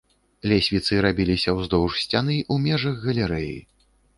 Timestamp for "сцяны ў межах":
2.07-2.95